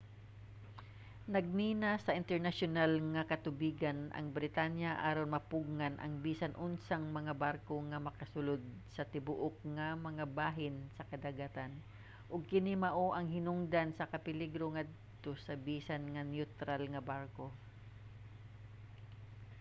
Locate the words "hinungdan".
13.35-13.89